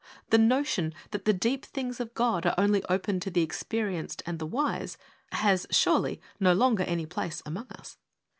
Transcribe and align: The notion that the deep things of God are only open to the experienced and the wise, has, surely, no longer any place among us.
The 0.31 0.39
notion 0.39 0.95
that 1.11 1.25
the 1.25 1.31
deep 1.33 1.63
things 1.63 1.99
of 1.99 2.15
God 2.15 2.47
are 2.47 2.55
only 2.57 2.83
open 2.85 3.19
to 3.19 3.29
the 3.29 3.43
experienced 3.43 4.23
and 4.25 4.39
the 4.39 4.47
wise, 4.47 4.97
has, 5.31 5.67
surely, 5.69 6.19
no 6.39 6.53
longer 6.53 6.81
any 6.81 7.05
place 7.05 7.43
among 7.45 7.67
us. 7.67 7.97